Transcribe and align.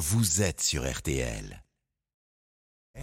vous 0.00 0.40
êtes 0.40 0.62
sur 0.62 0.90
RTL. 0.90 1.62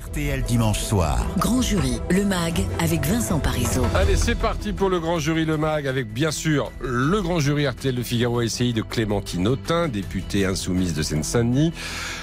RTL 0.05 0.43
dimanche 0.43 0.79
soir. 0.79 1.25
Grand 1.37 1.61
jury, 1.61 1.99
le 2.11 2.23
MAG 2.23 2.65
avec 2.79 3.05
Vincent 3.05 3.39
Parisot. 3.39 3.83
Allez, 3.95 4.15
c'est 4.15 4.35
parti 4.35 4.71
pour 4.71 4.89
le 4.89 4.99
grand 4.99 5.17
jury 5.17 5.45
Le 5.45 5.57
Mag 5.57 5.87
avec 5.87 6.11
bien 6.13 6.29
sûr 6.29 6.71
le 6.81 7.21
grand 7.21 7.39
jury 7.39 7.67
RTL 7.67 7.95
de 7.95 8.03
Figaro 8.03 8.45
SCI 8.45 8.73
de 8.73 8.81
Clémentine 8.81 9.47
Autain, 9.47 9.87
députée 9.87 10.45
insoumise 10.45 10.93
de 10.93 11.01
Seine-Saint-Denis. 11.01 11.73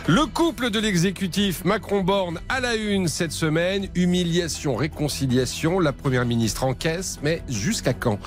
Le 0.06 0.26
couple 0.26 0.70
de 0.70 0.78
l'exécutif 0.78 1.64
Macron-Borne 1.64 2.40
à 2.48 2.60
la 2.60 2.76
une 2.76 3.08
cette 3.08 3.32
semaine. 3.32 3.88
Humiliation, 3.94 4.76
réconciliation. 4.76 5.80
La 5.80 5.92
première 5.92 6.26
ministre 6.26 6.64
encaisse, 6.64 7.18
mais 7.22 7.42
jusqu'à 7.48 7.92
quand? 7.92 8.18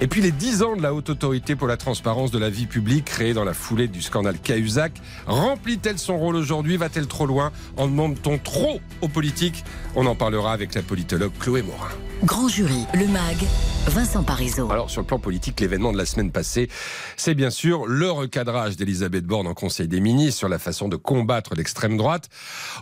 Et 0.00 0.08
puis 0.08 0.20
les 0.20 0.32
10 0.32 0.62
ans 0.62 0.76
de 0.76 0.82
la 0.82 0.92
haute 0.92 1.08
autorité 1.10 1.56
pour 1.56 1.68
la 1.68 1.76
transparence 1.76 2.30
de 2.30 2.38
la 2.38 2.50
vie 2.50 2.66
publique 2.66 3.06
créée 3.06 3.32
dans 3.32 3.44
la 3.44 3.54
foulée 3.54 3.88
du 3.88 4.02
scandale 4.02 4.38
Cahuzac. 4.38 4.92
Remplit-elle 5.26 5.98
son 5.98 6.18
rôle 6.18 6.36
aujourd'hui? 6.36 6.76
Va-t-elle 6.76 7.06
trop 7.06 7.26
loin? 7.26 7.50
En 7.76 7.86
demande-t-on 7.86 8.38
trop 8.38 8.80
aux 9.00 9.08
politiques 9.08 9.64
On 9.96 10.06
en 10.06 10.14
parlera 10.14 10.52
avec 10.52 10.74
la 10.74 10.82
politologue 10.82 11.32
Chloé 11.38 11.62
Morin. 11.62 11.88
Grand 12.24 12.48
jury, 12.48 12.84
le 12.92 13.06
MAG, 13.06 13.38
Vincent 13.86 14.22
Parisot. 14.22 14.70
Alors 14.70 14.90
sur 14.90 15.00
le 15.00 15.06
plan 15.06 15.18
politique, 15.18 15.58
l'événement 15.58 15.90
de 15.90 15.96
la 15.96 16.04
semaine 16.04 16.30
passée, 16.30 16.68
c'est 17.16 17.34
bien 17.34 17.48
sûr 17.48 17.86
le 17.86 18.10
recadrage 18.10 18.76
d'Elisabeth 18.76 19.24
Borne 19.24 19.46
en 19.46 19.54
Conseil 19.54 19.88
des 19.88 20.00
ministres 20.00 20.38
sur 20.38 20.50
la 20.50 20.58
façon 20.58 20.88
de 20.88 20.96
combattre 20.96 21.54
l'extrême 21.54 21.96
droite, 21.96 22.28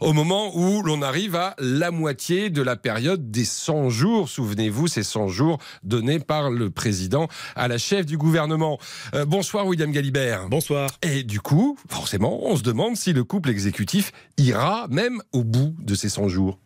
au 0.00 0.12
moment 0.12 0.50
où 0.56 0.82
l'on 0.82 1.02
arrive 1.02 1.36
à 1.36 1.54
la 1.60 1.92
moitié 1.92 2.50
de 2.50 2.62
la 2.62 2.74
période 2.74 3.30
des 3.30 3.44
100 3.44 3.90
jours. 3.90 4.28
Souvenez-vous, 4.28 4.88
ces 4.88 5.04
100 5.04 5.28
jours 5.28 5.58
donnés 5.84 6.18
par 6.18 6.50
le 6.50 6.70
président 6.70 7.28
à 7.54 7.68
la 7.68 7.78
chef 7.78 8.06
du 8.06 8.18
gouvernement. 8.18 8.80
Euh, 9.14 9.24
bonsoir 9.24 9.68
William 9.68 9.92
Galibert. 9.92 10.48
Bonsoir. 10.48 10.90
Et 11.02 11.22
du 11.22 11.40
coup, 11.40 11.78
forcément, 11.88 12.44
on 12.44 12.56
se 12.56 12.64
demande 12.64 12.96
si 12.96 13.12
le 13.12 13.22
couple 13.22 13.50
exécutif 13.50 14.10
ira 14.36 14.88
même 14.90 15.22
au 15.30 15.44
bout 15.44 15.76
de 15.78 15.94
ces 15.94 16.08
100 16.08 16.26
jours. 16.26 16.58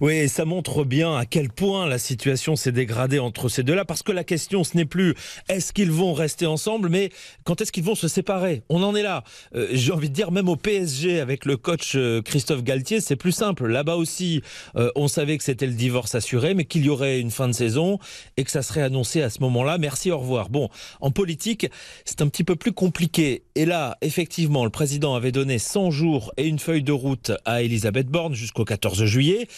Oui, 0.00 0.28
ça 0.28 0.44
montre 0.44 0.84
bien 0.84 1.16
à 1.16 1.26
quel 1.26 1.48
point 1.48 1.86
la 1.86 1.98
situation 1.98 2.56
s'est 2.56 2.72
dégradée 2.72 3.18
entre 3.18 3.48
ces 3.48 3.62
deux-là, 3.62 3.84
parce 3.84 4.02
que 4.02 4.12
la 4.12 4.24
question, 4.24 4.64
ce 4.64 4.76
n'est 4.76 4.84
plus 4.84 5.14
est-ce 5.48 5.72
qu'ils 5.72 5.90
vont 5.90 6.12
rester 6.12 6.46
ensemble, 6.46 6.88
mais 6.88 7.10
quand 7.44 7.60
est-ce 7.60 7.72
qu'ils 7.72 7.84
vont 7.84 7.94
se 7.94 8.08
séparer? 8.08 8.62
On 8.68 8.82
en 8.82 8.94
est 8.94 9.02
là. 9.02 9.24
Euh, 9.54 9.68
J'ai 9.72 9.92
envie 9.92 10.08
de 10.08 10.14
dire, 10.14 10.30
même 10.30 10.48
au 10.48 10.56
PSG, 10.56 11.20
avec 11.20 11.44
le 11.44 11.56
coach 11.56 11.92
euh, 11.96 12.22
Christophe 12.22 12.62
Galtier, 12.62 13.00
c'est 13.00 13.16
plus 13.16 13.32
simple. 13.32 13.66
Là-bas 13.66 13.96
aussi, 13.96 14.42
euh, 14.76 14.90
on 14.94 15.08
savait 15.08 15.38
que 15.38 15.44
c'était 15.44 15.66
le 15.66 15.72
divorce 15.74 16.14
assuré, 16.14 16.54
mais 16.54 16.64
qu'il 16.64 16.84
y 16.84 16.90
aurait 16.90 17.20
une 17.20 17.30
fin 17.30 17.48
de 17.48 17.52
saison 17.52 17.98
et 18.36 18.44
que 18.44 18.50
ça 18.50 18.62
serait 18.62 18.82
annoncé 18.82 19.22
à 19.22 19.30
ce 19.30 19.40
moment-là. 19.40 19.78
Merci, 19.78 20.10
au 20.10 20.18
revoir. 20.18 20.48
Bon, 20.48 20.68
en 21.00 21.10
politique, 21.10 21.66
c'est 22.04 22.22
un 22.22 22.28
petit 22.28 22.44
peu 22.44 22.56
plus 22.56 22.72
compliqué. 22.72 23.42
Et 23.54 23.64
là, 23.66 23.96
effectivement, 24.02 24.64
le 24.64 24.70
président 24.70 25.14
avait 25.14 25.32
donné 25.32 25.58
100 25.58 25.90
jours 25.90 26.32
et 26.36 26.46
une 26.46 26.58
feuille 26.58 26.82
de 26.82 26.92
route 26.92 27.32
à 27.44 27.62
Elisabeth 27.62 28.06
Borne 28.06 28.34
jusqu'au 28.34 28.64
14 28.64 29.04
juillet. 29.04 29.48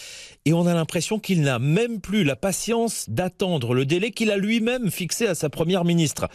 Et 0.45 0.53
on 0.53 0.65
a 0.65 0.73
l'impression 0.73 1.19
qu'il 1.19 1.41
n'a 1.41 1.59
même 1.59 2.01
plus 2.01 2.23
la 2.23 2.35
patience 2.35 3.05
d'attendre 3.09 3.75
le 3.75 3.85
délai 3.85 4.11
qu'il 4.11 4.31
a 4.31 4.37
lui-même 4.37 4.89
fixé 4.89 5.27
à 5.27 5.35
sa 5.35 5.49
première 5.49 5.85
ministre. 5.85 6.27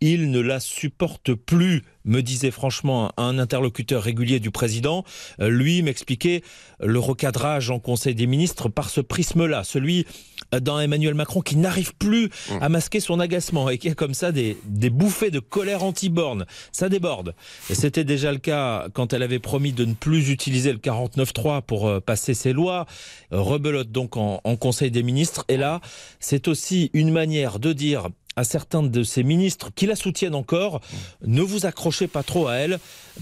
Il 0.00 0.30
ne 0.30 0.38
la 0.40 0.60
supporte 0.60 1.34
plus, 1.34 1.82
me 2.04 2.20
disait 2.20 2.52
franchement 2.52 3.10
un 3.16 3.36
interlocuteur 3.38 4.02
régulier 4.02 4.38
du 4.38 4.52
président. 4.52 5.04
Euh, 5.40 5.48
Lui 5.48 5.82
m'expliquait 5.82 6.42
le 6.78 7.00
recadrage 7.00 7.70
en 7.70 7.80
Conseil 7.80 8.14
des 8.14 8.28
ministres 8.28 8.68
par 8.68 8.90
ce 8.90 9.00
prisme-là, 9.00 9.64
celui 9.64 10.06
d'un 10.52 10.80
Emmanuel 10.80 11.14
Macron 11.14 11.40
qui 11.40 11.56
n'arrive 11.56 11.94
plus 11.96 12.30
à 12.60 12.68
masquer 12.68 13.00
son 13.00 13.20
agacement 13.20 13.68
et 13.68 13.78
qui 13.78 13.88
a 13.90 13.94
comme 13.94 14.14
ça 14.14 14.32
des, 14.32 14.56
des 14.64 14.90
bouffées 14.90 15.30
de 15.30 15.40
colère 15.40 15.82
anti-borne. 15.82 16.46
Ça 16.72 16.88
déborde. 16.88 17.34
Et 17.70 17.74
C'était 17.74 18.04
déjà 18.04 18.32
le 18.32 18.38
cas 18.38 18.86
quand 18.92 19.12
elle 19.12 19.22
avait 19.22 19.38
promis 19.38 19.72
de 19.72 19.84
ne 19.84 19.94
plus 19.94 20.30
utiliser 20.30 20.72
le 20.72 20.78
49.3 20.78 21.62
pour 21.62 21.88
euh, 21.88 22.00
passer 22.00 22.34
ses 22.34 22.52
lois. 22.52 22.86
Euh, 23.32 23.40
Rebelote 23.40 23.90
donc 23.90 24.16
en, 24.16 24.40
en 24.44 24.56
Conseil 24.56 24.90
des 24.90 25.02
ministres. 25.02 25.44
Et 25.48 25.56
là, 25.56 25.80
c'est 26.20 26.48
aussi 26.48 26.90
une 26.92 27.10
manière 27.12 27.58
de 27.58 27.72
dire 27.72 28.08
à 28.38 28.44
certains 28.44 28.84
de 28.84 29.02
ses 29.02 29.24
ministres 29.24 29.70
qui 29.74 29.86
la 29.86 29.96
soutiennent 29.96 30.36
encore, 30.36 30.80
ne 31.26 31.42
vous 31.42 31.66
accrochez 31.66 32.06
pas 32.06 32.22
trop 32.22 32.46
à 32.46 32.54
elle 32.54 32.78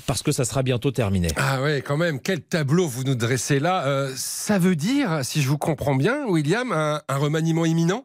parce 0.07 0.23
que 0.23 0.31
ça 0.31 0.45
sera 0.45 0.63
bientôt 0.63 0.91
terminé. 0.91 1.29
Ah 1.37 1.63
ouais, 1.63 1.83
quand 1.83 1.97
même, 1.97 2.21
quel 2.21 2.43
tableau 2.43 2.87
vous 2.87 3.03
nous 3.05 3.15
dressez 3.15 3.59
là. 3.59 3.87
Euh, 3.87 4.13
ça 4.15 4.59
veut 4.59 4.77
dire, 4.77 5.21
si 5.25 5.41
je 5.41 5.49
vous 5.49 5.57
comprends 5.57 5.95
bien, 5.95 6.27
William, 6.27 6.71
un, 6.71 7.01
un 7.09 7.17
remaniement 7.17 7.65
imminent? 7.65 8.05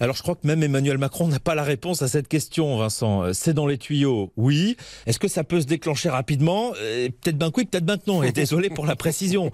Alors 0.00 0.16
je 0.16 0.22
crois 0.22 0.34
que 0.34 0.46
même 0.46 0.62
Emmanuel 0.62 0.98
Macron 0.98 1.28
n'a 1.28 1.38
pas 1.38 1.54
la 1.54 1.62
réponse 1.62 2.02
à 2.02 2.08
cette 2.08 2.28
question, 2.28 2.76
Vincent. 2.78 3.22
Euh, 3.22 3.32
C'est 3.32 3.54
dans 3.54 3.66
les 3.66 3.78
tuyaux, 3.78 4.32
oui. 4.36 4.76
Est-ce 5.06 5.18
que 5.18 5.28
ça 5.28 5.44
peut 5.44 5.60
se 5.60 5.66
déclencher 5.66 6.08
rapidement? 6.08 6.72
Euh, 6.80 7.08
Peut-être 7.22 7.38
ben 7.38 7.50
oui, 7.56 7.64
peut-être 7.64 7.84
ben 7.84 7.98
non. 8.06 8.22
Et 8.22 8.32
désolé 8.32 8.70
pour 8.70 8.86
la 8.86 8.96
précision. 8.96 9.50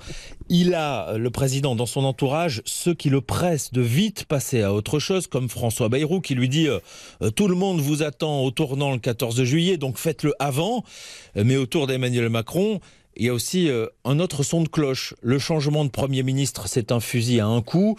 Il 0.48 0.74
a, 0.74 1.10
euh, 1.10 1.18
le 1.18 1.30
président, 1.30 1.76
dans 1.76 1.86
son 1.86 2.04
entourage, 2.04 2.62
ceux 2.64 2.94
qui 2.94 3.10
le 3.10 3.20
pressent 3.20 3.72
de 3.72 3.82
vite 3.82 4.24
passer 4.24 4.62
à 4.62 4.72
autre 4.72 4.98
chose, 4.98 5.26
comme 5.26 5.48
François 5.48 5.88
Bayrou 5.88 6.20
qui 6.20 6.34
lui 6.34 6.48
dit 6.48 6.68
Tout 7.36 7.48
le 7.48 7.54
monde 7.54 7.80
vous 7.80 8.02
attend 8.02 8.40
au 8.42 8.50
tournant 8.50 8.92
le 8.92 8.98
14 8.98 9.42
juillet, 9.44 9.76
donc 9.76 9.98
faites-le 9.98 10.34
avant. 10.38 10.84
Mais 11.36 11.56
autour 11.56 11.86
d'Emmanuel 11.86 12.28
Macron, 12.28 12.80
il 13.18 13.26
y 13.26 13.28
a 13.28 13.34
aussi 13.34 13.68
euh, 13.68 13.86
un 14.04 14.20
autre 14.20 14.44
son 14.44 14.62
de 14.62 14.68
cloche. 14.68 15.12
Le 15.22 15.40
changement 15.40 15.84
de 15.84 15.90
Premier 15.90 16.22
ministre, 16.22 16.68
c'est 16.68 16.92
un 16.92 17.00
fusil 17.00 17.40
à 17.40 17.46
un 17.46 17.60
coup. 17.62 17.96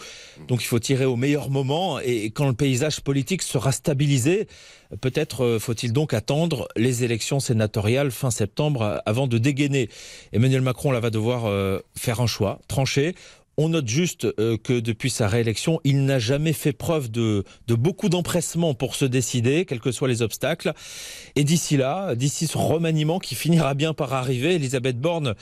Donc 0.48 0.62
il 0.62 0.66
faut 0.66 0.78
tirer 0.78 1.04
au 1.04 1.16
meilleur 1.16 1.50
moment. 1.50 2.00
Et 2.00 2.30
quand 2.30 2.46
le 2.46 2.54
paysage 2.54 3.02
politique 3.02 3.42
sera 3.42 3.70
stabilisé, 3.70 4.48
peut-être 5.02 5.44
euh, 5.44 5.58
faut-il 5.58 5.92
donc 5.92 6.14
attendre 6.14 6.68
les 6.74 7.04
élections 7.04 7.38
sénatoriales 7.38 8.10
fin 8.10 8.30
septembre 8.30 8.82
euh, 8.82 8.96
avant 9.04 9.26
de 9.26 9.36
dégainer. 9.36 9.90
Emmanuel 10.32 10.62
Macron 10.62 10.90
là 10.90 11.00
va 11.00 11.10
devoir 11.10 11.50
faire 11.96 12.20
un 12.20 12.26
choix, 12.26 12.60
trancher. 12.68 13.14
On 13.62 13.68
note 13.68 13.88
juste 13.88 14.26
euh, 14.38 14.56
que 14.56 14.80
depuis 14.80 15.10
sa 15.10 15.28
réélection, 15.28 15.80
il 15.84 16.06
n'a 16.06 16.18
jamais 16.18 16.54
fait 16.54 16.72
preuve 16.72 17.10
de, 17.10 17.44
de 17.66 17.74
beaucoup 17.74 18.08
d'empressement 18.08 18.72
pour 18.72 18.94
se 18.94 19.04
décider, 19.04 19.66
quels 19.66 19.80
que 19.80 19.92
soient 19.92 20.08
les 20.08 20.22
obstacles. 20.22 20.72
Et 21.36 21.44
d'ici 21.44 21.76
là, 21.76 22.14
d'ici 22.14 22.46
ce 22.46 22.56
remaniement 22.56 23.18
qui 23.18 23.34
finira 23.34 23.74
bien 23.74 23.92
par 23.92 24.14
arriver, 24.14 24.54
Elisabeth 24.54 24.98
Borne 24.98 25.34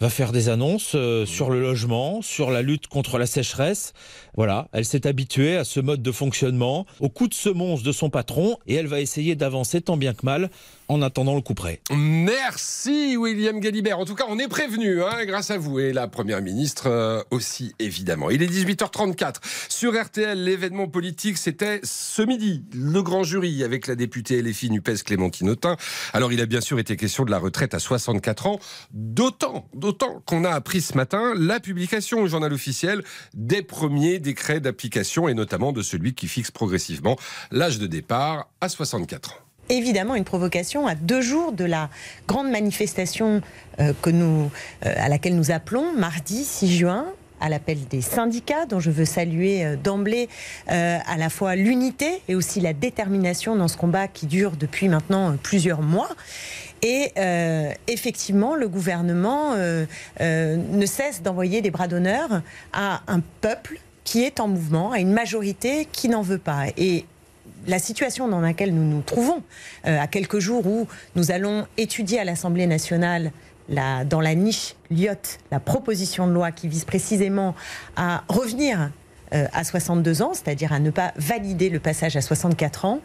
va 0.00 0.10
faire 0.10 0.32
des 0.32 0.48
annonces 0.48 0.96
euh, 0.96 1.24
sur 1.26 1.48
le 1.48 1.60
logement, 1.60 2.22
sur 2.22 2.50
la 2.50 2.62
lutte 2.62 2.88
contre 2.88 3.18
la 3.18 3.26
sécheresse. 3.26 3.92
Voilà, 4.34 4.66
elle 4.72 4.84
s'est 4.84 5.06
habituée 5.06 5.56
à 5.56 5.62
ce 5.62 5.78
mode 5.78 6.02
de 6.02 6.10
fonctionnement, 6.10 6.86
au 6.98 7.08
coup 7.08 7.28
de 7.28 7.34
semonce 7.34 7.84
de 7.84 7.92
son 7.92 8.10
patron, 8.10 8.56
et 8.66 8.74
elle 8.74 8.88
va 8.88 9.00
essayer 9.00 9.36
d'avancer 9.36 9.80
tant 9.80 9.96
bien 9.96 10.12
que 10.12 10.26
mal 10.26 10.50
en 10.90 11.02
attendant 11.02 11.36
le 11.36 11.40
coup 11.40 11.54
près. 11.54 11.80
Merci 11.92 13.16
William 13.16 13.60
Galibert. 13.60 14.00
En 14.00 14.04
tout 14.04 14.16
cas, 14.16 14.24
on 14.28 14.40
est 14.40 14.48
prévenu 14.48 15.04
hein, 15.04 15.24
grâce 15.24 15.52
à 15.52 15.56
vous 15.56 15.78
et 15.78 15.92
la 15.92 16.08
Première 16.08 16.42
ministre 16.42 16.88
euh, 16.88 17.22
aussi, 17.30 17.74
évidemment. 17.78 18.28
Il 18.30 18.42
est 18.42 18.48
18h34. 18.48 19.36
Sur 19.68 19.92
RTL, 20.00 20.42
l'événement 20.42 20.88
politique, 20.88 21.38
c'était 21.38 21.80
ce 21.84 22.22
midi, 22.22 22.64
le 22.74 23.02
grand 23.02 23.22
jury 23.22 23.62
avec 23.62 23.86
la 23.86 23.94
députée 23.94 24.42
LFI 24.42 24.70
NUPES 24.70 25.04
Clémentine 25.04 25.50
Autain. 25.50 25.76
Alors, 26.12 26.32
il 26.32 26.40
a 26.40 26.46
bien 26.46 26.60
sûr 26.60 26.80
été 26.80 26.96
question 26.96 27.24
de 27.24 27.30
la 27.30 27.38
retraite 27.38 27.72
à 27.72 27.78
64 27.78 28.46
ans, 28.48 28.58
d'autant, 28.92 29.68
d'autant 29.74 30.22
qu'on 30.26 30.44
a 30.44 30.50
appris 30.50 30.80
ce 30.80 30.96
matin 30.96 31.34
la 31.36 31.60
publication 31.60 32.20
au 32.20 32.26
journal 32.26 32.52
officiel 32.52 33.04
des 33.34 33.62
premiers 33.62 34.18
décrets 34.18 34.58
d'application 34.58 35.28
et 35.28 35.34
notamment 35.34 35.72
de 35.72 35.82
celui 35.82 36.14
qui 36.14 36.26
fixe 36.26 36.50
progressivement 36.50 37.16
l'âge 37.52 37.78
de 37.78 37.86
départ 37.86 38.48
à 38.60 38.68
64 38.68 39.34
ans 39.34 39.49
évidemment 39.70 40.14
une 40.14 40.24
provocation 40.24 40.86
à 40.86 40.94
deux 40.94 41.20
jours 41.20 41.52
de 41.52 41.64
la 41.64 41.88
grande 42.26 42.50
manifestation 42.50 43.40
euh, 43.80 43.92
que 44.02 44.10
nous, 44.10 44.50
euh, 44.84 44.94
à 44.96 45.08
laquelle 45.08 45.36
nous 45.36 45.50
appelons 45.50 45.92
mardi 45.96 46.44
6 46.44 46.76
juin 46.76 47.06
à 47.40 47.48
l'appel 47.48 47.78
des 47.88 48.02
syndicats, 48.02 48.66
dont 48.66 48.80
je 48.80 48.90
veux 48.90 49.06
saluer 49.06 49.64
euh, 49.64 49.76
d'emblée 49.76 50.28
à 50.66 51.16
la 51.16 51.30
fois 51.30 51.56
l'unité 51.56 52.20
et 52.28 52.34
aussi 52.34 52.60
la 52.60 52.74
détermination 52.74 53.56
dans 53.56 53.68
ce 53.68 53.78
combat 53.78 54.08
qui 54.08 54.26
dure 54.26 54.52
depuis 54.52 54.88
maintenant 54.88 55.36
plusieurs 55.42 55.82
mois. 55.82 56.10
Et 56.82 57.12
effectivement, 57.88 58.54
le 58.54 58.66
gouvernement 58.66 59.54
ne 59.54 60.86
cesse 60.86 61.20
d'envoyer 61.20 61.60
des 61.60 61.70
bras 61.70 61.88
d'honneur 61.88 62.40
à 62.72 63.02
un 63.06 63.20
peuple 63.42 63.80
qui 64.04 64.22
est 64.22 64.40
en 64.40 64.48
mouvement, 64.48 64.92
à 64.92 64.98
une 64.98 65.12
majorité 65.12 65.86
qui 65.92 66.08
n'en 66.08 66.22
veut 66.22 66.38
pas. 66.38 66.64
Et 66.78 67.04
la 67.66 67.78
situation 67.78 68.28
dans 68.28 68.40
laquelle 68.40 68.74
nous 68.74 68.84
nous 68.84 69.02
trouvons, 69.02 69.42
euh, 69.86 69.98
à 70.00 70.06
quelques 70.06 70.38
jours 70.38 70.66
où 70.66 70.86
nous 71.16 71.30
allons 71.30 71.66
étudier 71.76 72.18
à 72.20 72.24
l'Assemblée 72.24 72.66
nationale 72.66 73.32
la- 73.68 74.04
dans 74.04 74.20
la 74.20 74.34
niche 74.34 74.74
Lyotte 74.90 75.38
la 75.50 75.60
proposition 75.60 76.26
de 76.26 76.32
loi 76.32 76.50
qui 76.52 76.66
vise 76.68 76.84
précisément 76.84 77.54
à 77.96 78.24
revenir 78.28 78.90
euh, 79.32 79.46
à 79.52 79.62
62 79.62 80.22
ans, 80.22 80.32
c'est-à-dire 80.34 80.72
à 80.72 80.80
ne 80.80 80.90
pas 80.90 81.12
valider 81.14 81.68
le 81.70 81.78
passage 81.78 82.16
à 82.16 82.20
64 82.20 82.84
ans, 82.84 83.00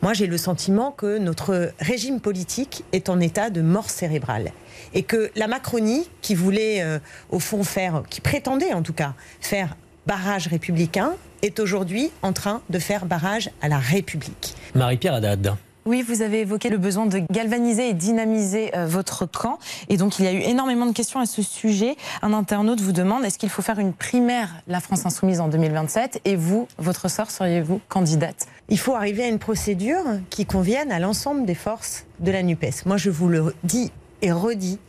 moi 0.00 0.14
j'ai 0.14 0.26
le 0.26 0.38
sentiment 0.38 0.90
que 0.90 1.18
notre 1.18 1.70
régime 1.80 2.20
politique 2.20 2.82
est 2.92 3.10
en 3.10 3.20
état 3.20 3.50
de 3.50 3.60
mort 3.60 3.90
cérébrale. 3.90 4.52
Et 4.94 5.02
que 5.02 5.30
la 5.36 5.48
Macronie, 5.48 6.08
qui 6.22 6.34
voulait 6.34 6.80
euh, 6.82 6.98
au 7.28 7.40
fond 7.40 7.62
faire, 7.62 8.04
qui 8.08 8.22
prétendait 8.22 8.72
en 8.72 8.80
tout 8.80 8.94
cas 8.94 9.12
faire 9.42 9.76
barrage 10.06 10.46
républicain, 10.46 11.12
est 11.46 11.60
aujourd'hui 11.60 12.10
en 12.22 12.32
train 12.32 12.60
de 12.68 12.78
faire 12.78 13.06
barrage 13.06 13.50
à 13.62 13.68
la 13.68 13.78
République. 13.78 14.54
Marie-Pierre 14.74 15.14
Haddad. 15.14 15.54
Oui, 15.86 16.02
vous 16.02 16.20
avez 16.20 16.40
évoqué 16.40 16.68
le 16.68 16.78
besoin 16.78 17.06
de 17.06 17.22
galvaniser 17.30 17.88
et 17.88 17.94
dynamiser 17.94 18.76
euh, 18.76 18.86
votre 18.86 19.24
camp. 19.24 19.60
Et 19.88 19.96
donc, 19.96 20.18
il 20.18 20.24
y 20.24 20.28
a 20.28 20.32
eu 20.32 20.40
énormément 20.40 20.86
de 20.86 20.92
questions 20.92 21.20
à 21.20 21.26
ce 21.26 21.42
sujet. 21.42 21.94
Un 22.22 22.32
internaute 22.32 22.80
vous 22.80 22.90
demande 22.90 23.24
est-ce 23.24 23.38
qu'il 23.38 23.50
faut 23.50 23.62
faire 23.62 23.78
une 23.78 23.92
primaire 23.92 24.50
La 24.66 24.80
France 24.80 25.06
Insoumise 25.06 25.38
en 25.38 25.46
2027 25.46 26.22
Et 26.24 26.34
vous, 26.34 26.66
votre 26.78 27.08
sort, 27.08 27.30
seriez-vous 27.30 27.80
candidate? 27.88 28.48
Il 28.68 28.80
faut 28.80 28.96
arriver 28.96 29.22
à 29.22 29.28
une 29.28 29.38
procédure 29.38 30.02
qui 30.28 30.44
convienne 30.44 30.90
à 30.90 30.98
l'ensemble 30.98 31.46
des 31.46 31.54
forces 31.54 32.04
de 32.18 32.32
la 32.32 32.42
NUPES. 32.42 32.84
Moi, 32.84 32.96
je 32.96 33.10
vous 33.10 33.28
le 33.28 33.54
dis 33.62 33.92
et 34.22 34.32
redis. 34.32 34.80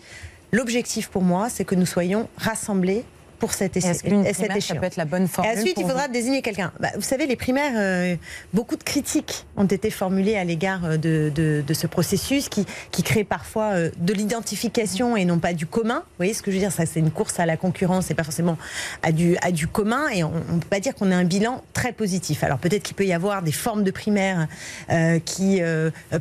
L'objectif 0.52 1.10
pour 1.10 1.22
moi, 1.22 1.50
c'est 1.50 1.66
que 1.66 1.76
nous 1.76 1.86
soyons 1.86 2.28
rassemblés 2.38 3.06
pour 3.40 3.52
Est-ce 3.52 4.04
qu'une 4.04 4.24
primaire, 4.24 4.62
ça 4.62 4.76
peut 4.76 4.86
être 4.86 4.96
la 4.96 5.06
bonne 5.06 5.28
formule 5.28 5.54
Et 5.54 5.60
ensuite, 5.60 5.78
il 5.78 5.84
faudra 5.86 6.08
vous 6.08 6.14
désigner 6.14 6.42
quelqu'un. 6.42 6.72
Bah, 6.80 6.90
vous 6.96 7.02
savez, 7.02 7.28
les 7.28 7.36
primaires, 7.36 7.74
euh, 7.76 8.16
beaucoup 8.54 8.76
de 8.76 8.84
critiques 8.84 9.46
ont 9.58 9.66
été 9.66 9.90
formulées 9.90 10.36
à 10.38 10.44
l'égard 10.44 10.86
euh, 10.86 10.98
de, 10.98 11.32
de- 11.34 11.64
de 11.66 11.74
ce 11.74 11.88
processus 11.88 12.50
qui, 12.50 12.66
qui 12.92 13.04
crée 13.04 13.24
parfois 13.24 13.74
euh, 13.74 13.92
de 13.98 14.14
l'identification 14.14 15.16
et 15.16 15.26
non 15.26 15.40
pas 15.40 15.54
du 15.54 15.66
commun. 15.66 16.00
Vous 16.00 16.18
voyez 16.18 16.34
ce 16.34 16.42
que 16.42 16.52
je 16.52 16.56
veux 16.58 16.62
dire? 16.62 16.72
Ça, 16.72 16.86
c'est 16.86 17.00
une 17.00 17.12
course 17.12 17.40
à 17.40 17.46
la 17.46 17.58
concurrence 17.58 18.10
et 18.12 18.14
pas 18.14 18.24
forcément 18.24 18.58
à 19.04 19.12
du, 19.12 19.38
à 19.42 19.52
du 19.52 19.68
commun. 19.68 20.08
Et 20.10 20.24
on 20.24 20.32
ne 20.32 20.60
peut 20.60 20.68
pas 20.70 20.80
dire 20.80 20.96
qu'on 20.96 21.12
a 21.12 21.16
un 21.16 21.26
bilan 21.26 21.64
très 21.74 21.94
positif. 21.94 22.44
Alors 22.44 22.58
peut-être 22.58 22.84
qu'il 22.84 22.96
peut 22.96 23.06
y 23.06 23.14
avoir 23.14 23.42
des 23.44 23.52
formes 23.52 23.84
de 23.84 23.92
primaires 23.92 24.48
euh, 24.90 25.20
qui 25.20 25.62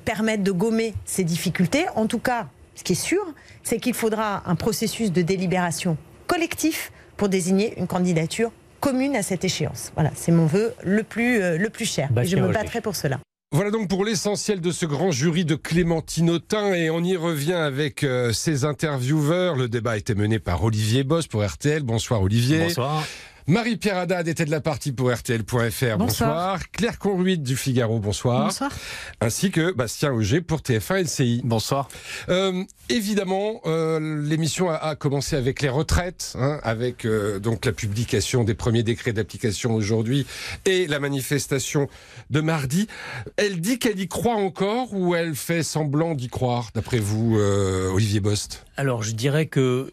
permettent 0.04 0.42
de 0.42 0.52
gommer 0.52 0.94
ces 1.04 1.24
difficultés. 1.24 1.86
En 1.94 2.06
tout 2.06 2.18
cas, 2.18 2.46
ce 2.74 2.82
qui 2.84 2.92
est 2.92 2.96
sûr, 2.96 3.22
c'est 3.62 3.78
qu'il 3.78 3.94
faudra 3.94 4.42
un 4.46 4.54
processus 4.54 5.12
de 5.12 5.22
délibération 5.22 5.96
collectif 6.26 6.92
pour 7.16 7.28
désigner 7.28 7.78
une 7.78 7.86
candidature 7.86 8.50
commune 8.80 9.16
à 9.16 9.22
cette 9.22 9.44
échéance. 9.44 9.92
Voilà, 9.94 10.10
c'est 10.14 10.32
mon 10.32 10.46
vœu 10.46 10.74
le 10.84 11.02
plus, 11.02 11.42
euh, 11.42 11.58
le 11.58 11.70
plus 11.70 11.86
cher. 11.86 12.08
Et 12.22 12.26
je 12.26 12.36
me 12.36 12.52
battrai 12.52 12.80
pour 12.80 12.96
cela. 12.96 13.18
Voilà 13.52 13.70
donc 13.70 13.88
pour 13.88 14.04
l'essentiel 14.04 14.60
de 14.60 14.72
ce 14.72 14.86
grand 14.86 15.12
jury 15.12 15.44
de 15.44 15.54
Clémentine 15.54 16.30
Autain 16.30 16.74
et 16.74 16.90
on 16.90 17.02
y 17.02 17.16
revient 17.16 17.54
avec 17.54 18.02
euh, 18.02 18.32
ses 18.32 18.64
intervieweurs. 18.64 19.54
Le 19.54 19.68
débat 19.68 19.92
a 19.92 19.96
été 19.96 20.14
mené 20.14 20.40
par 20.40 20.64
Olivier 20.64 21.04
Boss 21.04 21.28
pour 21.28 21.46
RTL. 21.46 21.82
Bonsoir 21.82 22.22
Olivier. 22.22 22.64
Bonsoir. 22.64 23.04
Marie-Pierre 23.48 23.98
Haddad 23.98 24.26
était 24.26 24.44
de 24.44 24.50
la 24.50 24.60
partie 24.60 24.90
pour 24.90 25.12
RTL.fr. 25.12 25.98
Bonsoir. 25.98 26.58
Claire 26.72 26.98
Conruite 26.98 27.44
du 27.44 27.56
Figaro. 27.56 28.00
Bonsoir. 28.00 28.46
Bonsoir. 28.46 28.72
Ainsi 29.20 29.52
que 29.52 29.72
Bastien 29.72 30.12
Auger 30.12 30.40
pour 30.40 30.62
TF1 30.62 31.04
LCI. 31.04 31.42
Bonsoir. 31.44 31.88
Euh, 32.28 32.64
évidemment, 32.88 33.60
euh, 33.66 34.22
l'émission 34.22 34.70
a, 34.70 34.94
commencé 34.96 35.36
avec 35.36 35.62
les 35.62 35.68
retraites, 35.68 36.34
hein, 36.38 36.60
avec 36.62 37.04
euh, 37.04 37.38
donc 37.38 37.64
la 37.64 37.72
publication 37.72 38.44
des 38.44 38.54
premiers 38.54 38.82
décrets 38.82 39.12
d'application 39.12 39.74
aujourd'hui 39.74 40.26
et 40.64 40.86
la 40.86 41.00
manifestation 41.00 41.88
de 42.30 42.40
mardi. 42.40 42.86
Elle 43.36 43.60
dit 43.60 43.78
qu'elle 43.78 44.00
y 44.00 44.08
croit 44.08 44.36
encore 44.36 44.92
ou 44.92 45.14
elle 45.14 45.34
fait 45.34 45.62
semblant 45.62 46.14
d'y 46.14 46.28
croire, 46.28 46.70
d'après 46.74 46.98
vous, 46.98 47.38
euh, 47.38 47.90
Olivier 47.90 48.20
Bost? 48.20 48.64
Alors, 48.78 49.02
je 49.02 49.12
dirais 49.12 49.46
que 49.46 49.90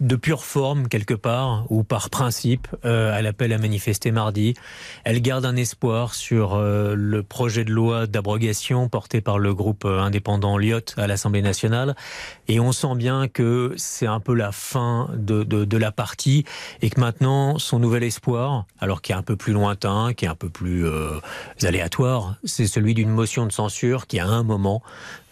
de 0.00 0.16
pure 0.16 0.44
forme, 0.44 0.86
quelque 0.86 1.14
part, 1.14 1.66
ou 1.70 1.82
par 1.82 2.08
principe, 2.08 2.68
elle 2.84 3.26
appelle 3.26 3.52
à 3.52 3.58
manifester 3.58 4.12
mardi. 4.12 4.54
Elle 5.02 5.20
garde 5.20 5.44
un 5.44 5.56
espoir 5.56 6.14
sur 6.14 6.56
le 6.56 7.22
projet 7.24 7.64
de 7.64 7.72
loi 7.72 8.06
d'abrogation 8.06 8.88
porté 8.88 9.20
par 9.20 9.40
le 9.40 9.54
groupe 9.54 9.84
indépendant 9.84 10.56
Lyot 10.56 10.94
à 10.96 11.08
l'Assemblée 11.08 11.42
nationale. 11.42 11.96
Et 12.48 12.60
on 12.60 12.72
sent 12.72 12.94
bien 12.96 13.28
que 13.28 13.72
c'est 13.76 14.06
un 14.06 14.20
peu 14.20 14.34
la 14.34 14.52
fin 14.52 15.10
de, 15.16 15.42
de, 15.44 15.76
la 15.76 15.92
partie 15.92 16.44
et 16.80 16.90
que 16.90 17.00
maintenant, 17.00 17.58
son 17.58 17.78
nouvel 17.78 18.02
espoir, 18.02 18.66
alors 18.80 19.00
qui 19.00 19.12
est 19.12 19.14
un 19.14 19.22
peu 19.22 19.36
plus 19.36 19.52
lointain, 19.52 20.12
qui 20.14 20.24
est 20.24 20.28
un 20.28 20.34
peu 20.34 20.48
plus 20.48 20.86
euh, 20.86 21.18
aléatoire, 21.62 22.36
c'est 22.44 22.66
celui 22.66 22.94
d'une 22.94 23.10
motion 23.10 23.46
de 23.46 23.52
censure 23.52 24.06
qui, 24.06 24.18
à 24.18 24.26
un 24.26 24.42
moment, 24.42 24.82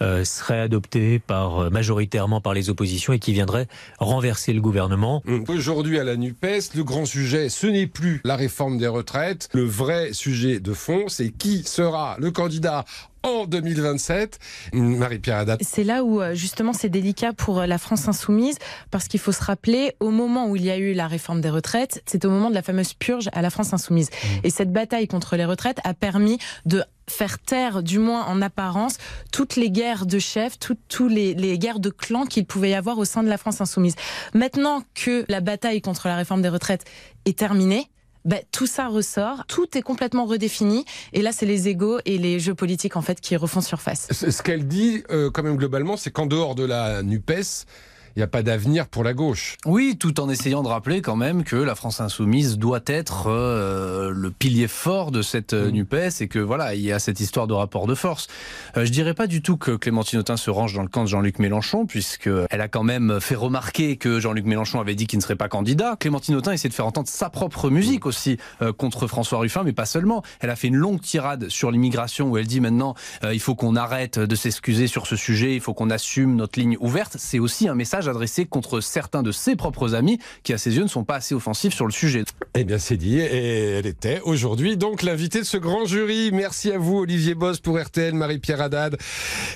euh, 0.03 0.25
serait 0.25 0.61
adoptée 0.61 1.19
par, 1.19 1.59
euh, 1.59 1.71
majoritairement 1.71 2.41
par 2.41 2.55
les 2.55 2.71
oppositions 2.71 3.13
et 3.13 3.19
qui 3.19 3.33
viendrait 3.33 3.69
renverser 3.99 4.53
le 4.53 4.61
gouvernement. 4.61 5.23
Aujourd'hui 5.49 5.99
à 5.99 6.05
la 6.05 6.17
NUPES, 6.17 6.75
le 6.75 6.85
grand 6.85 7.05
sujet, 7.05 7.49
ce 7.49 7.67
n'est 7.67 7.87
plus 7.87 8.21
la 8.25 8.37
réforme 8.37 8.79
des 8.79 8.87
retraites. 8.87 9.49
Le 9.53 9.65
vrai 9.65 10.13
sujet 10.13 10.61
de 10.61 10.73
fond, 10.73 11.05
c'est 11.09 11.31
qui 11.31 11.65
sera 11.65 12.17
le 12.19 12.31
candidat 12.31 12.85
en 13.23 13.47
2027 13.47 14.39
Marie-Pierre 14.73 15.39
Haddad. 15.39 15.59
C'est 15.63 15.85
là 15.85 16.05
où 16.05 16.21
euh, 16.21 16.35
justement 16.35 16.73
c'est 16.73 16.89
délicat 16.89 17.33
pour 17.33 17.61
euh, 17.61 17.67
la 17.67 17.79
France 17.79 18.09
insoumise 18.09 18.57
parce 18.91 19.09
qu'il 19.09 19.21
faut 19.21 19.33
se 19.33 19.43
rappeler 19.43 19.95
au 20.01 20.11
moment 20.11 20.49
où 20.49 20.57
il 20.57 20.65
y 20.65 20.71
a 20.71 20.79
eu 20.79 20.93
la 20.93 21.07
réforme 21.07 21.41
des 21.41 21.51
retraites, 21.51 22.03
c'est 22.07 22.25
au 22.25 22.31
moment 22.31 22.51
de 22.51 22.55
la 22.55 22.63
fameuse 22.63 22.95
purge 22.95 23.29
à 23.33 23.43
la 23.43 23.51
France 23.51 23.73
insoumise. 23.73 24.11
Et 24.45 24.51
cette 24.51 24.73
bataille 24.73 25.09
contre 25.09 25.37
les 25.37 25.45
retraites 25.45 25.81
a 25.85 25.95
permis 25.95 26.39
de 26.67 26.85
faire 27.09 27.39
taire, 27.39 27.83
du 27.83 27.99
moins 27.99 28.25
en 28.27 28.41
apparence, 28.41 28.99
toutes 29.33 29.57
les 29.57 29.71
guerres 29.71 30.07
de 30.07 30.19
chefs, 30.19 30.59
toutes 30.59 31.11
les, 31.11 31.35
les 31.35 31.59
guerres 31.59 31.81
de 31.81 31.91
clans 31.91 32.25
qu'il 32.25 32.47
pouvait 32.47 32.71
y 32.71 32.75
avoir 32.75 32.99
au 32.99 33.05
sein 33.05 33.23
de 33.23 33.29
la 33.29 33.37
France 33.37 33.61
insoumise. 33.61 33.97
Maintenant 34.33 34.83
que 34.95 35.25
la 35.29 35.41
bataille 35.41 35.81
contre 35.81 36.07
la 36.07 36.17
réforme 36.17 36.43
des 36.43 36.49
retraites 36.49 36.85
est 37.25 37.37
terminée, 37.37 37.91
ben, 38.25 38.41
tout 38.53 38.67
ça 38.67 38.89
ressort, 38.89 39.47
tout 39.47 39.77
est 39.77 39.83
complètement 39.83 40.27
redéfini, 40.27 40.85
et 41.13 41.23
là 41.23 41.33
c'est 41.33 41.47
les 41.47 41.69
égaux 41.69 41.99
et 42.05 42.19
les 42.19 42.39
jeux 42.39 42.55
politiques 42.55 42.97
en 42.97 43.03
fait 43.03 43.21
qui 43.21 43.37
refont 43.37 43.61
surface. 43.61 44.09
Ce 44.11 44.31
ce 44.31 44.43
qu'elle 44.43 44.67
dit, 44.67 45.03
euh, 45.11 45.31
quand 45.31 45.43
même 45.43 45.57
globalement, 45.57 45.97
c'est 45.97 46.11
qu'en 46.11 46.27
dehors 46.27 46.55
de 46.55 46.65
la 46.65 47.03
NUPES, 47.03 47.67
il 48.17 48.21
n'y 48.21 48.23
a 48.23 48.29
pas 48.29 48.43
d'avenir 48.43 48.87
pour 48.89 49.05
la 49.05 49.15
gauche. 49.15 49.57
Oui, 49.67 49.97
tout 49.99 50.21
en 50.21 50.29
essayant 50.29 50.63
de 50.63 50.69
rappeler 50.69 51.03
quand 51.03 51.17
même 51.17 51.45
que 51.45 51.57
la 51.57 51.75
France 51.75 52.01
insoumise 52.01 52.59
doit 52.59 52.81
être 52.87 53.29
euh, 53.29 54.11
le 54.11 54.31
pilier 54.31 54.69
fort 54.69 55.11
de 55.11 55.23
cette 55.23 55.53
euh, 55.53 55.71
NUPES 55.71 56.21
et 56.21 56.29
que 56.29 56.39
voilà, 56.39 56.75
il 56.75 56.83
y 56.83 56.93
a 56.93 56.99
cette 56.99 57.21
histoire 57.21 57.47
de 57.47 57.55
rapport 57.55 57.87
de 57.87 57.95
force. 57.95 58.29
Euh, 58.77 58.85
je 58.85 58.91
dirais 58.91 59.15
pas 59.15 59.27
du 59.27 59.43
tout 59.43 59.57
que 59.57 59.73
Clémentine 59.73 60.19
Autain 60.19 60.37
se 60.37 60.51
range 60.51 60.75
dans 60.75 60.83
le 60.83 60.89
camp 60.89 61.03
de 61.03 61.09
Jean-Luc 61.09 61.39
Mélenchon, 61.39 61.87
puisque 61.87 62.29
elle 62.51 62.61
a 62.61 62.69
quand 62.69 62.83
même 62.83 63.21
fait 63.21 63.35
remarquer 63.35 63.97
que 63.97 64.21
Jean-Luc 64.21 64.45
Mélenchon 64.45 64.81
avait 64.81 64.95
dit 64.95 65.07
qu'il 65.07 65.19
ne 65.19 65.23
serait 65.23 65.37
pas 65.37 65.49
candidat. 65.49 65.97
Clémentine 65.99 66.35
Autain 66.35 66.53
essaie 66.53 66.69
de 66.69 66.75
faire 66.75 66.87
entendre 66.87 67.09
sa 67.09 67.31
propre 67.31 67.71
musique 67.71 68.07
aussi 68.07 68.39
euh, 68.63 68.73
contre 68.73 69.07
François 69.07 69.39
Ruffin, 69.39 69.63
mais 69.65 69.73
pas 69.73 69.87
seulement. 69.87 70.23
Elle 70.41 70.51
a 70.51 70.57
fait 70.57 70.69
une 70.69 70.77
longue 70.77 71.01
tirade 71.01 71.49
sur 71.49 71.71
l'immigration 71.71 72.29
où 72.29 72.37
elle 72.37 72.47
dit 72.47 72.61
maintenant 72.61 72.95
il 73.33 73.41
faut 73.41 73.55
qu'on 73.55 73.77
arrête 73.77 74.19
de 74.19 74.35
s'excuser 74.35 74.87
sur 74.87 75.07
ce 75.07 75.17
sujet, 75.17 75.55
il 75.55 75.61
faut 75.61 75.75
qu'on 75.75 75.91
assume 75.91 76.37
notre 76.37 76.59
ligne 76.59 76.77
ouverte. 76.81 77.17
C'est 77.19 77.39
aussi 77.39 77.69
un 77.69 77.75
message 77.75 78.09
adressé 78.11 78.47
contre 78.47 78.81
certains 78.81 79.23
de 79.23 79.33
ses 79.33 79.57
propres 79.57 79.95
amis 79.95 80.19
qui, 80.43 80.53
à 80.53 80.59
ses 80.59 80.77
yeux, 80.77 80.83
ne 80.83 80.89
sont 80.89 81.05
pas 81.05 81.17
assez 81.17 81.35
offensifs 81.35 81.75
sur 81.75 81.87
le 81.87 81.93
sujet. 81.93 82.25
Eh 82.55 82.65
bien, 82.65 82.79
c'est 82.79 82.97
dit. 82.97 83.19
Et 83.19 83.71
elle 83.79 83.87
était 83.87 84.21
aujourd'hui 84.25 84.77
donc 84.77 85.03
l'invitée 85.03 85.41
de 85.41 85.45
ce 85.45 85.57
grand 85.57 85.87
jury. 85.87 86.31
Merci 86.33 86.71
à 86.73 86.79
vous, 86.79 86.99
Olivier 86.99 87.35
Boss 87.35 87.61
pour 87.61 87.81
RTL, 87.81 88.15
Marie-Pierre 88.15 88.61
Haddad, 88.61 88.97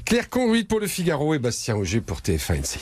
Claire 0.05 0.31
Conruite 0.31 0.69
pour 0.69 0.81
Le 0.81 0.87
Figaro 0.87 1.35
et 1.35 1.39
Bastien 1.39 1.77
Auger 1.77 2.01
pour 2.01 2.19
TF1 2.19 2.61
NC. 2.61 2.79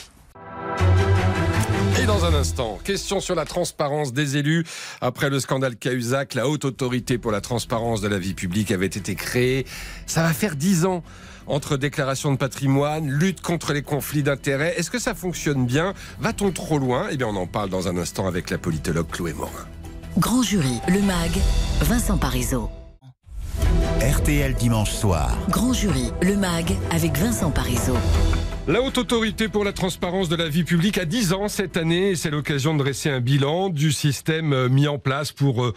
Et 2.01 2.05
dans 2.05 2.25
un 2.25 2.33
instant, 2.33 2.79
question 2.83 3.19
sur 3.19 3.35
la 3.35 3.45
transparence 3.45 4.13
des 4.13 4.35
élus. 4.37 4.65
Après 4.99 5.29
le 5.29 5.39
scandale 5.39 5.77
Cahuzac, 5.77 6.33
la 6.33 6.49
haute 6.49 6.65
autorité 6.65 7.17
pour 7.17 7.31
la 7.31 7.39
transparence 7.39 8.01
de 8.01 8.07
la 8.07 8.17
vie 8.17 8.33
publique 8.33 8.71
avait 8.71 8.87
été 8.87 9.15
créée. 9.15 9.65
Ça 10.05 10.21
va 10.23 10.33
faire 10.33 10.55
dix 10.55 10.85
ans 10.85 11.03
entre 11.47 11.77
déclaration 11.77 12.31
de 12.31 12.37
patrimoine, 12.37 13.09
lutte 13.09 13.41
contre 13.41 13.73
les 13.73 13.81
conflits 13.81 14.23
d'intérêts. 14.23 14.73
Est-ce 14.77 14.91
que 14.91 14.99
ça 14.99 15.13
fonctionne 15.13 15.65
bien 15.65 15.93
Va-t-on 16.19 16.51
trop 16.51 16.79
loin 16.79 17.07
Eh 17.11 17.17
bien, 17.17 17.27
on 17.27 17.35
en 17.35 17.47
parle 17.47 17.69
dans 17.69 17.87
un 17.87 17.97
instant 17.97 18.27
avec 18.27 18.49
la 18.49 18.57
politologue 18.57 19.07
Chloé 19.11 19.33
Morin. 19.33 19.65
Grand 20.17 20.43
jury, 20.43 20.79
le 20.87 21.01
MAG, 21.01 21.31
Vincent 21.81 22.17
Parisot. 22.17 22.69
RTL 23.99 24.53
dimanche 24.53 24.91
soir. 24.91 25.37
Grand 25.49 25.73
jury, 25.73 26.11
le 26.21 26.35
MAG 26.35 26.75
avec 26.91 27.17
Vincent 27.17 27.51
Parisot. 27.51 27.97
La 28.67 28.81
haute 28.81 28.97
autorité 28.97 29.49
pour 29.49 29.65
la 29.65 29.73
transparence 29.73 30.29
de 30.29 30.37
la 30.37 30.47
vie 30.47 30.63
publique 30.63 30.97
a 30.97 31.03
10 31.03 31.33
ans 31.33 31.47
cette 31.49 31.75
année 31.75 32.11
et 32.11 32.15
c'est 32.15 32.29
l'occasion 32.29 32.73
de 32.73 32.79
dresser 32.79 33.09
un 33.09 33.19
bilan 33.19 33.69
du 33.69 33.91
système 33.91 34.53
euh, 34.53 34.69
mis 34.69 34.87
en 34.87 34.97
place 34.97 35.33
pour 35.33 35.65
euh, 35.65 35.73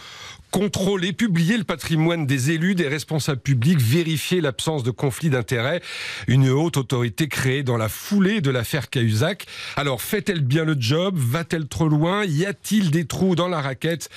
contrôler, 0.60 1.12
publier 1.12 1.58
le 1.58 1.64
patrimoine 1.64 2.25
des 2.25 2.50
élus, 2.50 2.75
des 2.75 2.88
responsables 2.88 3.42
publics, 3.42 3.78
vérifier 3.78 4.40
l'absence 4.40 4.82
de 4.82 4.90
conflit 4.90 5.28
d'intérêts. 5.28 5.82
Une 6.28 6.48
haute 6.48 6.78
autorité 6.78 7.28
créée 7.28 7.62
dans 7.62 7.76
la 7.76 7.90
foulée 7.90 8.40
de 8.40 8.50
l'affaire 8.50 8.88
Cahuzac. 8.88 9.44
Alors, 9.76 10.00
fait-elle 10.00 10.40
bien 10.40 10.64
le 10.64 10.75
job? 10.78 11.14
Va-t-elle 11.18 11.68
trop 11.68 11.88
loin? 11.90 12.25
Y 12.25 12.46
a-t-il 12.46 12.90
des 12.90 13.04
trous 13.04 13.34
dans 13.34 13.48
la 13.48 13.60
raquette? 13.60 14.08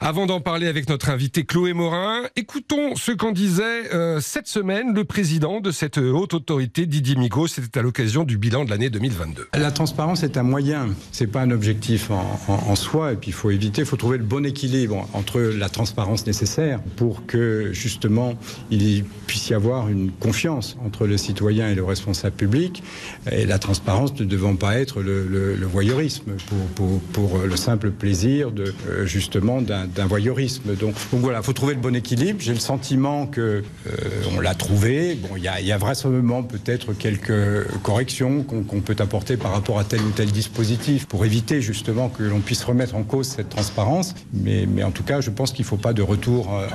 Avant 0.00 0.26
d'en 0.26 0.40
parler 0.40 0.68
avec 0.68 0.88
notre 0.88 1.10
invité 1.10 1.44
Chloé 1.44 1.72
Morin, 1.72 2.22
écoutons 2.36 2.94
ce 2.94 3.10
qu'en 3.10 3.32
disait 3.32 3.92
euh, 3.92 4.20
cette 4.20 4.46
semaine 4.46 4.94
le 4.94 5.02
président 5.04 5.58
de 5.58 5.72
cette 5.72 5.98
haute 5.98 6.32
autorité, 6.34 6.86
Didier 6.86 7.16
Migaud. 7.16 7.48
C'était 7.48 7.80
à 7.80 7.82
l'occasion 7.82 8.22
du 8.22 8.38
bilan 8.38 8.64
de 8.64 8.70
l'année 8.70 8.88
2022. 8.88 9.48
La 9.54 9.72
transparence 9.72 10.22
est 10.22 10.36
un 10.36 10.44
moyen, 10.44 10.90
c'est 11.10 11.26
pas 11.26 11.40
un 11.40 11.50
objectif 11.50 12.12
en, 12.12 12.40
en- 12.46 12.52
en 12.70 12.76
soi. 12.76 13.14
Et 13.14 13.16
puis 13.16 13.30
il 13.30 13.34
faut 13.34 13.50
éviter, 13.50 13.82
il 13.82 13.86
faut 13.86 13.96
trouver 13.96 14.18
le 14.18 14.24
bon 14.24 14.46
équilibre 14.46 15.08
entre 15.12 15.40
la 15.40 15.68
transparence 15.72 16.26
nécessaire 16.26 16.80
pour 16.96 17.26
que 17.26 17.72
justement 17.72 18.34
il 18.70 19.04
puisse 19.26 19.48
y 19.48 19.54
avoir 19.54 19.88
une 19.88 20.10
confiance 20.10 20.76
entre 20.84 21.06
le 21.06 21.16
citoyen 21.16 21.68
et 21.68 21.74
le 21.74 21.84
responsable 21.84 22.36
public. 22.36 22.82
Et 23.30 23.46
la 23.46 23.58
transparence 23.58 24.18
ne 24.18 24.24
devant 24.24 24.56
pas 24.56 24.78
être 24.78 25.02
le, 25.02 25.56
voyeurisme 25.66 26.32
pour, 26.74 27.00
pour, 27.12 27.38
le 27.38 27.56
simple 27.56 27.90
plaisir 27.90 28.50
de 28.50 28.74
euh, 28.88 29.06
justement 29.06 29.62
d'un 29.62 30.06
voyeurisme. 30.06 30.74
Donc, 30.74 30.94
voilà, 31.12 31.38
il 31.38 31.44
faut 31.44 31.52
trouver 31.52 31.74
le 31.74 31.80
bon 31.80 31.94
équilibre. 31.94 32.40
J'ai 32.40 32.52
le 32.52 32.60
sentiment 32.60 33.26
que 33.26 33.40
euh, 33.40 33.92
on 34.36 34.40
l'a 34.40 34.54
trouvé. 34.54 35.14
Bon, 35.14 35.36
il 35.36 35.42
y 35.42 35.48
a, 35.48 35.60
y 35.60 35.72
a 35.72 35.78
vraisemblablement 35.78 36.42
peut-être 36.42 36.92
quelques 36.92 37.66
corrections 37.82 38.42
qu'on 38.42 38.80
peut 38.80 38.96
apporter 38.98 39.36
par 39.36 39.52
rapport 39.52 39.78
à 39.78 39.84
tel 39.84 40.00
ou 40.02 40.10
tel 40.10 40.30
dispositif 40.30 41.06
pour 41.06 41.24
éviter 41.24 41.60
justement 41.60 42.08
que 42.08 42.22
l'on 42.22 42.40
puisse 42.40 42.64
remettre 42.64 42.94
en 42.96 43.02
cause 43.02 43.28
cette 43.28 43.48
transparence. 43.48 44.14
Mais, 44.32 44.66
mais 44.66 44.82
en 44.82 44.90
tout 44.90 45.04
cas, 45.04 45.20
je 45.20 45.30
pense 45.30 45.52
qu'il 45.52 45.61
ne 45.62 45.66
faut 45.66 45.76
pas 45.76 45.92
de 45.92 46.02
retour 46.02 46.54
euh, 46.54 46.66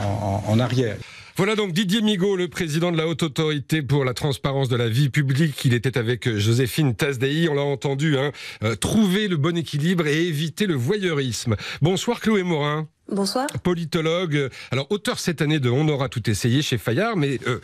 en, 0.48 0.60
arrière. 0.60 0.98
Voilà 1.36 1.56
donc 1.56 1.72
Didier 1.72 2.02
Migaud, 2.02 2.36
le 2.36 2.48
président 2.48 2.92
de 2.92 2.98
la 2.98 3.08
Haute 3.08 3.22
Autorité 3.22 3.84
pour 3.84 4.06
la 4.06 4.14
transparence 4.14 4.70
de 4.70 4.76
la 4.76 4.90
vie 4.90 5.10
publique. 5.10 5.64
Il 5.66 5.74
était 5.74 5.98
avec 5.98 6.28
Joséphine 6.38 6.96
Tasdei, 6.96 7.48
on 7.50 7.54
l'a 7.54 7.62
entendu, 7.62 8.18
hein, 8.18 8.32
euh, 8.64 8.76
trouver 8.76 9.28
le 9.28 9.38
bon 9.38 9.56
équilibre 9.56 10.08
et 10.08 10.26
éviter 10.26 10.66
le 10.66 10.74
voyeurisme. 10.74 11.56
Bonsoir 11.82 12.20
Chloé 12.20 12.44
Morin. 12.44 12.88
Bonsoir. 13.10 13.48
Politologue, 13.64 14.50
alors 14.70 14.88
auteur 14.90 15.20
cette 15.20 15.42
année 15.42 15.60
de 15.60 15.70
On 15.70 15.88
aura 15.88 16.10
tout 16.10 16.30
essayé 16.30 16.62
chez 16.62 16.78
Fayard, 16.78 17.16
mais 17.16 17.40
euh, 17.48 17.62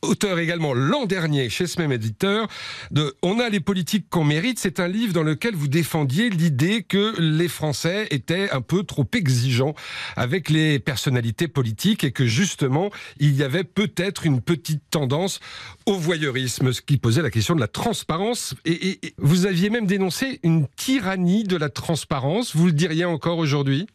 auteur 0.00 0.38
également 0.38 0.74
l'an 0.74 1.06
dernier 1.06 1.50
chez 1.50 1.66
ce 1.66 1.80
même 1.80 1.90
éditeur 1.90 2.46
de 2.92 3.16
On 3.22 3.40
a 3.40 3.48
les 3.48 3.58
politiques 3.58 4.08
qu'on 4.08 4.22
mérite. 4.22 4.60
C'est 4.60 4.78
un 4.78 4.86
livre 4.86 5.12
dans 5.12 5.24
lequel 5.24 5.56
vous 5.56 5.66
défendiez 5.66 6.30
l'idée 6.30 6.84
que 6.84 7.20
les 7.20 7.48
Français 7.48 8.06
étaient 8.10 8.48
un 8.50 8.60
peu 8.60 8.84
trop 8.84 9.06
exigeants 9.12 9.74
avec 10.14 10.50
les 10.50 10.78
personnalités 10.78 11.48
politiques 11.48 12.04
et 12.04 12.12
que 12.12 12.26
justement 12.26 12.90
il 13.18 13.34
y 13.34 13.42
avait 13.42 13.64
peut-être 13.64 14.24
une 14.24 14.40
petite 14.40 14.82
tendance 14.90 15.40
au 15.86 15.94
voyeurisme, 15.94 16.72
ce 16.72 16.80
qui 16.80 16.96
posait 16.96 17.22
la 17.22 17.30
question 17.30 17.56
de 17.56 17.60
la 17.60 17.68
transparence. 17.68 18.54
et 18.64 19.00
vous 19.18 19.46
aviez 19.46 19.68
même 19.68 19.86
dénoncé 19.86 20.38
une 20.44 20.68
tyrannie 20.76 21.42
de 21.42 21.56
la 21.56 21.70
transparence. 21.70 22.54
Vous 22.54 22.66
le 22.66 22.72
diriez 22.72 23.04
encore 23.04 23.38
aujourd'hui? 23.38 23.88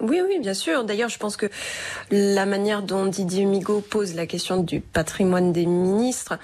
Oui, 0.00 0.20
oui, 0.26 0.38
bien 0.40 0.54
sûr. 0.54 0.84
D'ailleurs, 0.84 1.08
je 1.08 1.18
pense 1.18 1.36
que 1.36 1.46
la 2.10 2.46
manière 2.46 2.82
dont 2.82 3.06
Didier 3.06 3.44
Migaud 3.44 3.80
pose 3.80 4.14
la 4.14 4.26
question 4.26 4.62
du 4.62 4.80
patrimoine 4.80 5.52
des 5.52 5.66
ministres, 5.66 6.38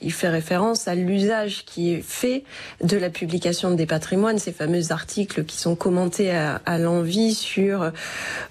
il 0.00 0.12
fait 0.12 0.28
référence 0.28 0.88
à 0.88 0.94
l'usage 0.94 1.64
qui 1.64 1.92
est 1.92 2.02
fait 2.02 2.44
de 2.82 2.96
la 2.96 3.10
publication 3.10 3.72
des 3.72 3.86
patrimoines, 3.86 4.38
ces 4.38 4.52
fameux 4.52 4.92
articles 4.92 5.44
qui 5.44 5.56
sont 5.56 5.74
commentés 5.74 6.30
à, 6.30 6.78
l'envie 6.78 7.34
sur 7.34 7.90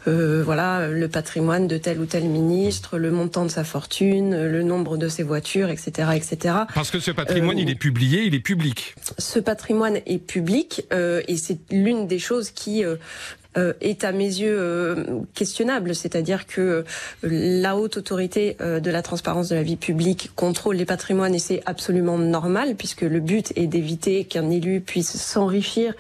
euh, 0.08 0.44
voilà 0.44 0.88
le 0.88 1.08
patrimoine 1.08 1.68
de 1.68 1.78
tel 1.78 2.00
ou 2.00 2.06
tel 2.06 2.26
ministre, 2.26 2.98
le 2.98 3.12
montant 3.12 3.46
de 3.46 3.50
sa 3.50 3.64
fortune, 3.64 4.48
le 4.48 4.64
nombre 4.64 4.98
de 4.98 5.08
ses 5.08 5.24
voitures, 5.24 5.70
etc., 5.70 6.10
etc. 6.16 6.56
Parce 6.74 6.92
que 6.92 7.00
ce 7.00 7.12
patrimoine, 7.12 7.58
il 7.58 7.70
est 7.70 7.76
publié, 7.76 8.24
il 8.24 8.36
est 8.36 8.40
public. 8.40 8.96
Ce 9.18 9.40
patrimoine 9.40 10.00
est 10.06 10.18
public 10.18 10.86
euh, 10.92 11.22
et 11.28 11.38
c'est 11.38 11.60
l'une 11.72 12.08
des 12.08 12.20
choses 12.20 12.52
qui 12.52 12.84
euh, 12.84 12.96
euh, 12.96 13.47
est 13.82 14.04
à 14.04 14.12
mes 14.12 14.26
yeux 14.26 14.58
euh, 14.60 15.04
questionnable. 15.34 15.96
C'est-à-dire 15.96 16.48
que 16.48 16.62
euh, 16.62 16.84
la 17.24 17.76
haute 17.78 17.98
autorité 17.98 18.58
de 18.60 18.92
la 18.92 19.02
transparence 19.02 19.50
de 19.50 19.56
la 19.56 19.64
vie 19.64 19.76
publique 19.76 20.32
contrôle 20.36 20.76
les 20.76 20.86
patrimoines 20.86 21.36
et 21.36 21.40
c'est 21.40 21.62
absolument 21.66 22.18
normal 22.18 22.76
puisque 22.76 23.02
le 23.02 23.20
but 23.20 23.54
est 23.56 23.68
d'éviter 23.68 24.24
qu'un 24.26 24.50
élu 24.50 24.82
puisse 24.82 25.18
s'enrichir 25.18 25.94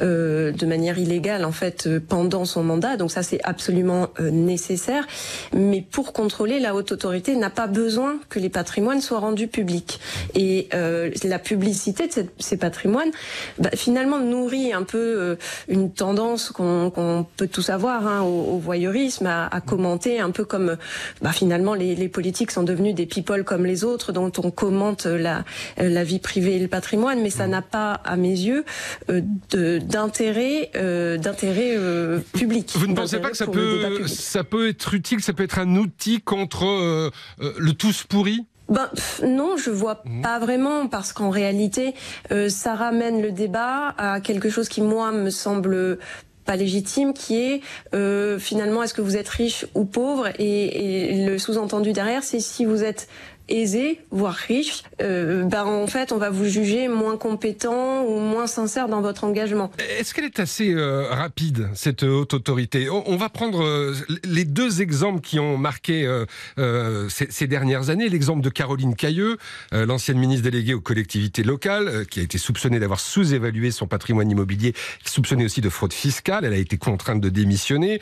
de 0.00 0.66
manière 0.66 0.98
illégale 0.98 1.44
en 1.44 1.52
fait 1.52 1.88
pendant 1.98 2.44
son 2.44 2.62
mandat. 2.62 2.96
Donc 2.96 3.10
ça 3.10 3.22
c'est 3.22 3.40
absolument 3.44 4.08
nécessaire. 4.20 5.06
Mais 5.52 5.84
pour 5.88 6.12
contrôler, 6.12 6.60
la 6.60 6.74
haute 6.74 6.92
autorité 6.92 7.36
n'a 7.36 7.50
pas 7.50 7.66
besoin 7.66 8.18
que 8.28 8.38
les 8.38 8.50
patrimoines 8.50 9.00
soient 9.00 9.20
rendus 9.20 9.48
publics. 9.48 10.00
Et 10.34 10.68
la 10.72 11.38
publicité 11.38 12.06
de 12.06 12.26
ces 12.38 12.56
patrimoines, 12.56 13.10
bah, 13.58 13.70
finalement 13.74 14.18
nourrit 14.18 14.72
un 14.72 14.82
peu 14.82 15.36
une 15.68 15.92
tendance 15.92 16.50
qu'on 16.50 16.87
qu'on 16.90 17.26
peut 17.36 17.48
tous 17.48 17.70
avoir 17.70 18.06
hein, 18.06 18.22
au, 18.22 18.58
voyeurisme, 18.58 19.26
à, 19.26 19.60
commenter 19.60 20.20
un 20.20 20.30
peu 20.30 20.44
comme 20.44 20.76
bah, 21.22 21.32
finalement 21.32 21.74
les, 21.74 22.08
politiques 22.08 22.50
sont 22.50 22.62
devenus 22.62 22.94
des 22.94 23.06
people 23.06 23.44
comme 23.44 23.66
les 23.66 23.84
autres 23.84 24.12
dont 24.12 24.32
on 24.38 24.50
commente 24.50 25.06
la, 25.06 25.44
la 25.76 26.04
vie 26.04 26.18
privée 26.18 26.56
et 26.56 26.58
le 26.58 26.68
patrimoine, 26.68 27.20
mais 27.20 27.30
ça 27.30 27.46
mmh. 27.46 27.50
n'a 27.50 27.62
pas, 27.62 27.92
à 27.92 28.16
mes 28.16 28.30
yeux, 28.30 28.64
euh, 29.10 29.78
d'intérêt 29.80 30.70
euh, 30.76 31.16
d'intérêt 31.16 31.74
euh, 31.76 32.20
public. 32.34 32.72
Vous 32.76 32.86
ne 32.86 32.94
pensez 32.94 33.18
pas 33.18 33.30
que 33.30 33.36
ça 33.36 33.46
peut, 33.46 34.06
ça 34.06 34.44
peut 34.44 34.68
être 34.68 34.94
utile, 34.94 35.20
ça 35.20 35.32
peut 35.32 35.42
être 35.42 35.58
un 35.58 35.76
outil 35.76 36.20
contre 36.20 37.10
le 37.38 37.72
tous 37.72 38.04
pourri? 38.04 38.46
Ben, 38.68 38.90
non, 39.24 39.56
je 39.56 39.70
vois 39.70 40.02
mmh. 40.04 40.22
pas 40.22 40.38
vraiment 40.38 40.88
parce 40.88 41.12
qu'en 41.12 41.30
réalité, 41.30 41.94
ça 42.48 42.74
ramène 42.74 43.22
le 43.22 43.32
débat 43.32 43.94
à 43.96 44.20
quelque 44.20 44.50
chose 44.50 44.68
qui 44.68 44.82
moi 44.82 45.10
me 45.10 45.30
semble 45.30 45.98
pas 46.48 46.56
légitime, 46.56 47.12
qui 47.12 47.36
est 47.36 47.60
euh, 47.94 48.38
finalement 48.38 48.82
est-ce 48.82 48.94
que 48.94 49.02
vous 49.02 49.18
êtes 49.18 49.28
riche 49.28 49.66
ou 49.74 49.84
pauvre? 49.84 50.28
Et, 50.38 51.12
et 51.12 51.26
le 51.26 51.38
sous-entendu 51.38 51.92
derrière, 51.92 52.24
c'est 52.24 52.40
si 52.40 52.64
vous 52.64 52.82
êtes 52.82 53.06
aisé, 53.48 54.00
voire 54.10 54.34
riche, 54.34 54.82
euh, 55.00 55.44
ben 55.44 55.64
en 55.64 55.86
fait, 55.86 56.12
on 56.12 56.18
va 56.18 56.30
vous 56.30 56.44
juger 56.44 56.88
moins 56.88 57.16
compétent 57.16 58.04
ou 58.04 58.20
moins 58.20 58.46
sincère 58.46 58.88
dans 58.88 59.00
votre 59.00 59.24
engagement. 59.24 59.70
Est-ce 59.98 60.14
qu'elle 60.14 60.24
est 60.24 60.40
assez 60.40 60.72
euh, 60.72 61.06
rapide, 61.10 61.68
cette 61.74 62.02
haute 62.02 62.34
autorité? 62.34 62.88
On, 62.90 63.16
va 63.16 63.28
prendre 63.28 63.62
euh, 63.64 63.94
les 64.24 64.44
deux 64.44 64.82
exemples 64.82 65.20
qui 65.20 65.38
ont 65.38 65.56
marqué 65.56 66.06
euh, 66.58 67.08
ces, 67.08 67.30
ces, 67.30 67.46
dernières 67.46 67.90
années. 67.90 68.08
L'exemple 68.08 68.42
de 68.42 68.50
Caroline 68.50 68.94
Cailleux, 68.94 69.38
l'ancienne 69.72 70.18
ministre 70.18 70.44
déléguée 70.44 70.74
aux 70.74 70.80
collectivités 70.80 71.42
locales, 71.42 72.06
qui 72.06 72.20
a 72.20 72.22
été 72.22 72.38
soupçonnée 72.38 72.78
d'avoir 72.78 73.00
sous-évalué 73.00 73.70
son 73.70 73.86
patrimoine 73.86 74.30
immobilier, 74.30 74.74
soupçonnée 75.04 75.44
aussi 75.44 75.60
de 75.60 75.68
fraude 75.68 75.92
fiscale. 75.92 76.44
Elle 76.44 76.52
a 76.52 76.58
été 76.58 76.76
contrainte 76.76 77.20
de 77.20 77.28
démissionner. 77.28 78.00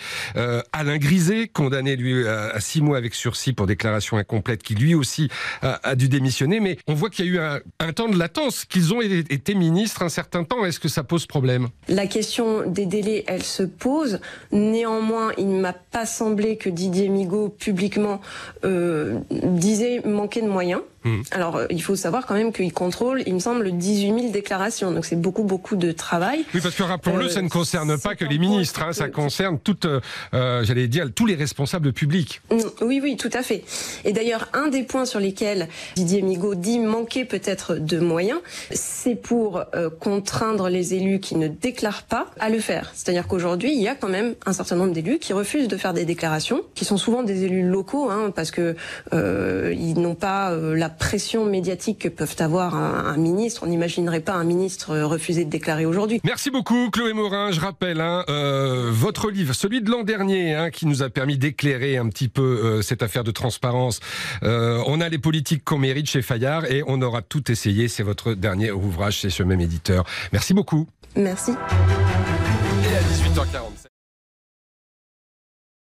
Alain 0.73 0.99
Griset, 0.99 1.49
condamné 1.49 1.97
lui 1.97 2.27
à 2.27 2.61
six 2.61 2.83
mois 2.83 2.99
avec 2.99 3.15
sursis 3.15 3.53
pour 3.53 3.67
déclaration 3.67 4.17
incomplète, 4.17 4.63
qui 4.63 4.75
lui 4.75 4.95
aussi 4.95 5.29
a, 5.63 5.95
dû 5.95 6.09
démissionner. 6.09 6.61
Mais 6.61 6.79
on 6.87 6.95
voit 6.95 7.11
qu'il 7.11 7.27
y 7.27 7.29
a 7.29 7.33
eu 7.33 7.61
un, 7.81 7.93
temps 7.93 8.09
de 8.09 8.19
latence, 8.19 8.65
qu'ils 8.65 8.93
ont 8.95 9.01
été 9.01 9.55
ministres 9.55 10.03
un 10.03 10.09
certain 10.09 10.45
temps. 10.45 10.65
Est-ce 10.65 10.81
que 10.81 10.89
ça 10.89 11.05
pose 11.05 11.27
problème? 11.27 11.69
La 11.89 12.07
question 12.07 12.69
des 12.69 12.87
délais, 12.87 13.25
elle 13.27 13.43
se 13.43 13.63
pose. 13.63 14.21
Néanmoins, 14.53 15.33
il 15.39 15.49
ne 15.49 15.61
m'a 15.61 15.73
pas 15.73 16.07
semblé 16.07 16.57
que 16.57 16.69
Didier 16.69 17.09
Migaud 17.09 17.49
publiquement 17.49 18.21
euh, 18.65 19.19
disait 19.31 20.01
manquer 20.05 20.43
de 20.43 20.49
moyens. 20.49 20.83
Mmh. 21.07 21.23
Alors, 21.31 21.57
euh, 21.57 21.67
il 21.71 21.83
faut 21.83 21.95
savoir 21.95 22.27
quand 22.27 22.35
même 22.35 22.53
qu'il 22.53 22.73
contrôle, 22.73 23.23
il 23.27 23.35
me 23.35 23.39
semble, 23.39 23.71
18 23.71 24.07
000 24.07 24.31
déclarations. 24.33 24.91
Donc, 24.91 25.05
c'est 25.05 25.21
beaucoup, 25.21 25.45
beaucoup 25.45 25.77
de 25.77 25.93
travail. 25.93 26.45
Oui, 26.53 26.61
parce 26.61 26.75
que 26.75 26.83
rappelons-le, 26.83 27.29
ça 27.29 27.41
ne 27.41 27.47
euh, 27.47 27.49
concerne 27.49 27.97
pas 27.99 28.17
que 28.17 28.25
les 28.25 28.39
ministres, 28.39 28.83
hein, 28.83 28.93
ça 28.93 29.09
concerne 29.09 29.59
toutes, 29.59 29.87
j'allais 30.33 30.89
dire, 30.89 31.07
tous 31.15 31.27
les 31.27 31.37
responsables 31.37 31.93
publics. 31.93 32.41
Mmh, 32.51 32.57
oui, 32.83 33.01
oui, 33.03 33.17
tout 33.17 33.31
à 33.33 33.43
fait. 33.43 33.63
Et 34.05 34.13
d'ailleurs, 34.13 34.49
un 34.53 34.69
des 34.69 34.83
points 34.83 35.05
sur 35.05 35.21
lesquels 35.21 35.69
Didier 35.95 36.23
Migaud 36.23 36.57
dit 36.57 36.81
manquer 36.81 37.25
peut-être 37.25 37.77
de 37.77 38.01
moyens, 38.01 38.41
c'est 38.73 39.15
pour 39.15 39.65
contraindre 40.01 40.69
les 40.69 40.95
élus 40.95 41.21
qui 41.21 41.37
ne 41.37 41.47
déclarent 41.47 42.03
pas 42.03 42.27
à 42.41 42.49
le 42.49 42.59
faire. 42.59 42.91
C'est-à-dire 42.95 43.29
qu'aujourd'hui, 43.29 43.73
il 43.73 43.81
y 43.81 43.89
a 43.89 43.95
quand 43.95 44.09
même 44.09 44.35
un 44.45 44.53
certain 44.53 44.77
nombre 44.77 44.93
d'élus 44.93 45.19
qui 45.19 45.33
refusent 45.33 45.69
de 45.69 45.77
faire 45.77 45.95
des 45.95 46.05
déclarations, 46.05 46.63
qui 46.75 46.85
sont 46.85 46.97
souvent 46.97 47.23
des 47.23 47.45
élus 47.45 47.67
locaux, 47.69 48.11
hein, 48.11 48.33
parce 48.35 48.51
que 48.51 48.75
euh, 49.13 49.75
ils 49.77 50.01
n'ont 50.01 50.15
pas 50.15 50.53
la 50.57 50.89
pression 50.97 51.45
médiatique 51.45 52.01
que 52.01 52.09
peuvent 52.09 52.37
avoir 52.39 52.75
un, 52.75 53.17
ministre. 53.17 53.63
On 53.65 53.67
n'imaginerait 53.67 54.21
pas 54.21 54.35
un 54.35 54.45
ministre 54.45 54.99
refuser 54.99 55.45
de 55.45 55.51
déclarer 55.51 55.87
aujourd'hui. 55.87 56.21
Merci 56.25 56.51
beaucoup, 56.51 56.91
Chloé 56.91 57.13
Morin. 57.13 57.51
Je 57.53 57.61
rappelle 57.61 58.01
hein, 58.01 58.25
euh, 58.29 58.91
votre 58.93 59.31
livre, 59.31 59.55
celui 59.55 59.81
de 59.81 59.91
l'an 59.91 60.03
dernier, 60.03 60.55
hein, 60.55 60.71
qui 60.71 60.87
nous 60.87 61.03
a 61.03 61.11
permis 61.11 61.39
d'éclairer 61.39 61.97
un 61.97 62.09
petit 62.09 62.29
peu 62.29 62.43
euh, 62.43 62.83
cette 62.83 63.03
affaire 63.03 63.25
de 63.25 63.31
transparence. 63.31 64.01
Euh, 64.43 64.83
on 64.87 65.01
a 65.01 65.09
les 65.09 65.19
politiques 65.19 65.65
qu'on 65.65 65.79
mérite 65.79 66.09
chez 66.09 66.23
Fayard 66.23 66.65
et 66.71 66.83
on 66.87 67.01
aura 67.03 67.23
tout 67.23 67.51
essayé. 67.51 67.89
C'est 67.89 68.03
votre 68.03 68.35
dernier 68.35 68.71
ouvrage, 68.71 69.21
c'est 69.21 69.31
ce 69.31 69.43
même 69.43 69.61
éditeur. 69.61 70.05
Merci 70.33 70.55
beaucoup. 70.55 70.87
Merci. 71.17 71.53